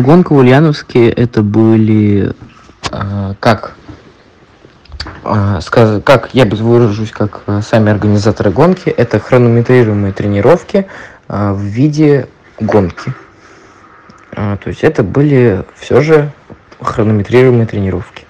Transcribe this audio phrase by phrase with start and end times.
[0.00, 2.32] Гонка в Ульяновске это были
[2.90, 3.74] а, как
[5.24, 10.86] а, сказ- как я бы выражусь, как а, сами организаторы гонки, это хронометрируемые тренировки
[11.28, 12.28] в виде
[12.60, 13.14] гонки.
[14.32, 16.30] То есть это были все же
[16.80, 18.26] хронометрируемые тренировки.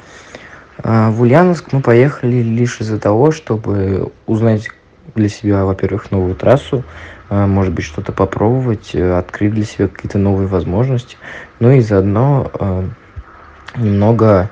[0.79, 4.69] В Ульяновск мы поехали лишь из-за того, чтобы узнать
[5.15, 6.85] для себя, во-первых, новую трассу,
[7.47, 11.17] может быть, что-то попробовать, э, открыть для себя какие-то новые возможности,
[11.61, 12.85] ну и заодно а,
[13.77, 14.51] немного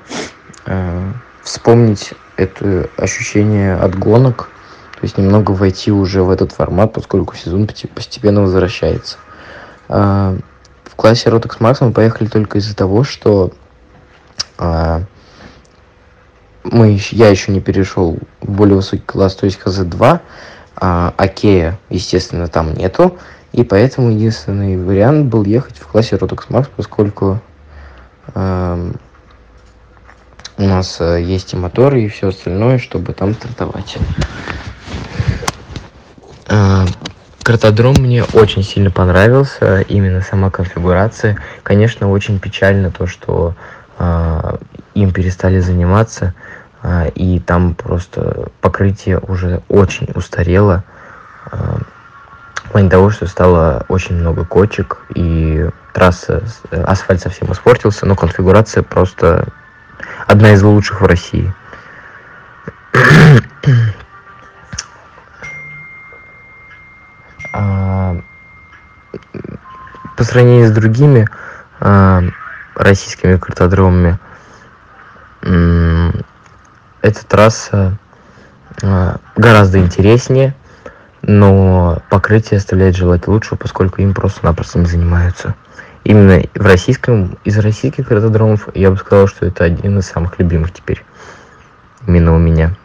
[0.65, 1.11] а,
[1.43, 4.49] вспомнить это ощущение от гонок,
[4.93, 9.17] то есть немного войти уже в этот формат, поскольку сезон постепенно возвращается.
[9.87, 10.35] А,
[10.85, 13.51] В классе Rotex Max мы поехали только из-за того, что
[14.57, 15.01] а,
[16.63, 20.19] мы, я еще не перешел в более высокий класс, то есть КЗ-2,
[20.81, 23.17] а Акея, естественно, там нету,
[23.53, 27.39] и поэтому единственный вариант был ехать в классе Rotex Max, поскольку
[28.33, 28.95] ам,
[30.57, 33.97] у нас э, есть и моторы, и все остальное, чтобы там стартовать.
[36.47, 36.85] А,
[37.43, 41.37] Картодром мне очень сильно понравился, именно сама конфигурация.
[41.63, 43.55] Конечно, очень печально то, что
[43.97, 44.59] а,
[44.93, 46.33] им перестали заниматься,
[47.15, 50.83] и там просто покрытие уже очень устарело.
[51.51, 51.77] а,
[52.55, 58.81] В плане того, что стало очень много кочек, и трасса, асфальт совсем испортился, но конфигурация
[58.83, 59.47] просто
[60.27, 61.53] одна из лучших в России.
[67.53, 68.17] А,
[70.17, 71.27] По сравнению с другими
[71.79, 72.23] а,
[72.75, 74.17] российскими картодромами,
[77.11, 77.97] эта трасса
[78.81, 80.55] а, гораздо интереснее,
[81.21, 85.55] но покрытие оставляет желать лучшего, поскольку им просто-напросто не занимаются.
[86.03, 90.73] Именно в российском, из российских картодромов я бы сказал, что это один из самых любимых
[90.73, 91.05] теперь.
[92.07, 92.75] Именно у меня.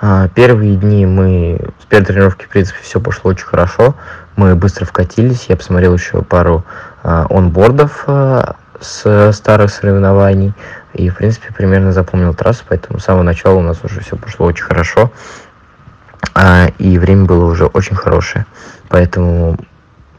[0.00, 3.94] А, Первые дни мы с первой тренировки, в принципе, все пошло очень хорошо.
[4.36, 5.46] Мы быстро вкатились.
[5.48, 6.64] Я посмотрел еще пару
[7.02, 10.54] а, онбордов а, с старых соревнований.
[10.94, 14.46] И, в принципе, примерно запомнил трассу, поэтому с самого начала у нас уже все пошло
[14.46, 15.12] очень хорошо.
[16.34, 18.46] А, и время было уже очень хорошее.
[18.88, 19.56] Поэтому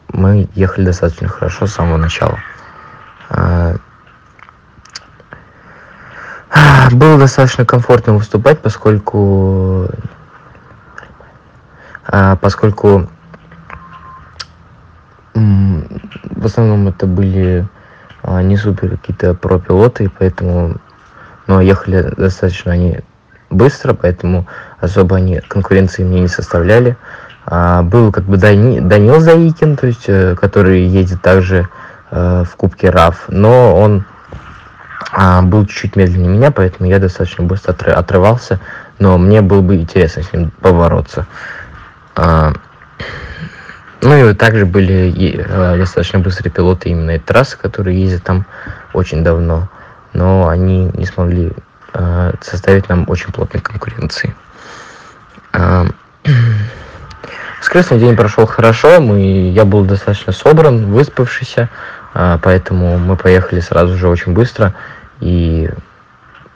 [0.08, 2.38] мы ехали достаточно хорошо с самого начала.
[3.28, 3.74] А,
[6.92, 9.88] было достаточно комфортно выступать, поскольку
[12.06, 13.08] а, поскольку
[15.34, 17.66] в основном это были
[18.24, 20.76] не супер какие-то про-пилоты, и поэтому
[21.46, 23.00] но ехали достаточно они
[23.50, 24.46] быстро, поэтому
[24.80, 26.96] особо они конкуренции мне не составляли.
[27.44, 31.68] А, был как бы Дани- Данил Заикин, то есть, э, который едет также
[32.10, 34.04] э, в Кубке РАФ, но он
[35.12, 38.60] а, был чуть-чуть медленнее меня, поэтому я достаточно быстро отры- отрывался,
[38.98, 41.26] но мне было бы интересно с ним побороться.
[42.14, 42.52] А,
[44.02, 48.46] ну и также были э, достаточно быстрые пилоты именно этой трассы, которые ездят там
[48.92, 49.68] очень давно,
[50.12, 51.52] но они не смогли
[51.94, 54.34] э, составить нам очень плотной конкуренции.
[55.52, 55.86] А,
[57.60, 61.70] Воскресный день прошел хорошо, мы, я был достаточно собран, выспавшийся,
[62.12, 64.74] а, поэтому мы поехали сразу же очень быстро.
[65.20, 65.70] И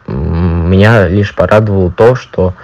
[0.08, 2.54] меня лишь порадовало то, что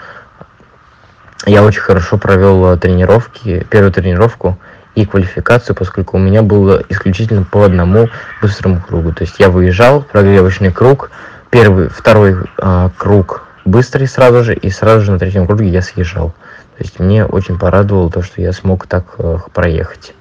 [1.46, 4.58] я очень хорошо провел э, тренировки, первую тренировку
[4.94, 8.08] и квалификацию, поскольку у меня было исключительно по одному
[8.40, 9.12] быстрому кругу.
[9.12, 11.10] То есть я выезжал, прогревочный круг,
[11.50, 16.30] первый, второй а, круг быстрый сразу же, и сразу же на третьем круге я съезжал.
[16.76, 20.14] То есть мне очень порадовало то, что я смог так э, проехать.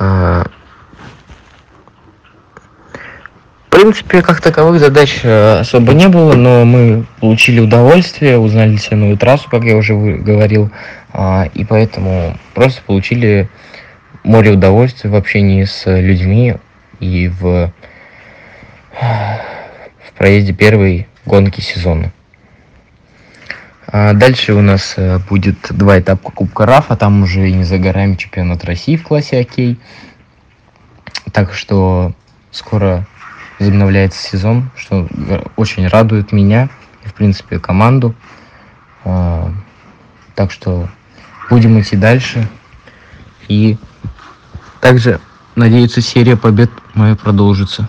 [0.00, 0.44] А,
[3.67, 8.96] В принципе, как таковых задач э, особо не было, но мы получили удовольствие, узнали себе
[8.96, 10.72] новую трассу, как я уже говорил,
[11.12, 13.48] а, и поэтому просто получили
[14.24, 16.56] море удовольствия в общении с людьми
[16.98, 17.72] и в,
[19.00, 22.10] в проезде первой гонки сезона.
[23.86, 27.78] А Дальше у нас э, будет два этапа Кубка РАФа, там уже и не за
[27.78, 29.78] горами чемпионат России в классе Окей.
[31.32, 32.12] Так что
[32.50, 33.06] скоро
[33.58, 35.08] возобновляется сезон, что
[35.56, 36.68] очень радует меня
[37.04, 38.14] и, в принципе, команду.
[39.04, 39.50] А,
[40.34, 40.88] Так что
[41.50, 42.48] будем идти дальше.
[43.48, 43.76] И
[44.80, 45.20] также,
[45.56, 47.88] надеюсь, серия побед моя продолжится.